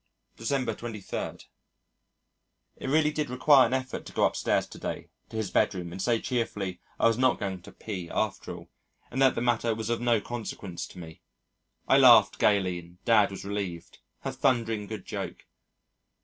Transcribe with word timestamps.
December 0.35 0.73
23. 0.73 1.45
It 2.77 2.87
really 2.89 3.11
did 3.11 3.29
require 3.29 3.67
an 3.67 3.73
effort 3.75 4.03
to 4.07 4.13
go 4.13 4.23
upstairs 4.23 4.65
to 4.65 4.79
day 4.79 5.11
to 5.29 5.37
his 5.37 5.51
bedroom 5.51 5.91
and 5.91 6.01
say 6.01 6.19
cheerfully 6.19 6.81
I 6.99 7.05
was 7.07 7.19
not 7.19 7.39
going 7.39 7.61
to 7.61 7.71
P. 7.71 8.09
after 8.09 8.51
all, 8.55 8.71
and 9.11 9.21
that 9.21 9.35
the 9.35 9.41
matter 9.41 9.75
was 9.75 9.91
of 9.91 10.01
no 10.01 10.19
consequence 10.19 10.87
to 10.87 10.97
me. 10.97 11.21
I 11.87 11.99
laughed 11.99 12.39
gaily 12.39 12.79
and 12.79 13.05
Dad 13.05 13.29
was 13.29 13.45
relieved. 13.45 13.99
A 14.25 14.31
thundering 14.31 14.87
good 14.87 15.05
joke. 15.05 15.45